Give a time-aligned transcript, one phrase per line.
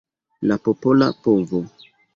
[0.51, 1.65] La popola povo.